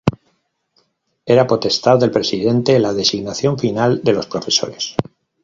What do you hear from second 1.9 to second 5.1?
del presidente la designación final de los profesores.